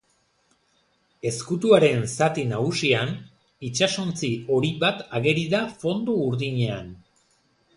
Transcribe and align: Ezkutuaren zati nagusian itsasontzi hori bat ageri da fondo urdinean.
Ezkutuaren 1.31 2.01
zati 2.13 2.45
nagusian 2.53 3.13
itsasontzi 3.69 4.31
hori 4.57 4.73
bat 4.85 5.05
ageri 5.21 5.45
da 5.53 5.61
fondo 5.85 6.17
urdinean. 6.27 6.91